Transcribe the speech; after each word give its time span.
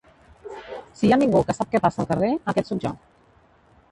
«Si 1.01 1.03
hi 1.09 1.13
ha 1.15 1.19
ningú 1.23 1.41
que 1.51 1.55
sap 1.57 1.69
què 1.75 1.83
passa 1.85 2.01
al 2.03 2.09
carrer, 2.13 2.31
aquest 2.53 2.71
sóc 2.73 2.83
jo!». 2.87 2.97